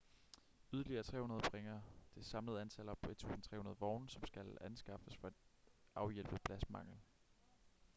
[0.73, 1.81] yderligere 300 bringer
[2.15, 5.33] det samlede antal op på 1.300 vogne som skal anskaffes for at
[5.95, 6.97] afhjælpe pladsmangel